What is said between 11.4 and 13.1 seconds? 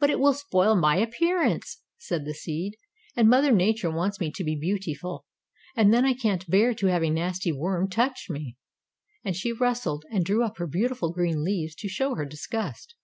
leaves to show her disgust.